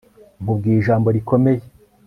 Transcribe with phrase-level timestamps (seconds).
[0.41, 1.61] nkubwiye ijambo rikomeye